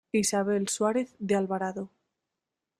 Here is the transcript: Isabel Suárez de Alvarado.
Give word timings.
Isabel 0.19 0.63
Suárez 0.73 1.09
de 1.19 1.35
Alvarado. 1.35 1.83